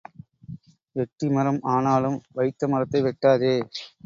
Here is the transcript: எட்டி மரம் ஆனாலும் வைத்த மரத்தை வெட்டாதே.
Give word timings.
எட்டி 0.95 1.27
மரம் 1.29 1.59
ஆனாலும் 1.73 2.17
வைத்த 2.31 2.67
மரத்தை 2.67 3.01
வெட்டாதே. 3.01 3.55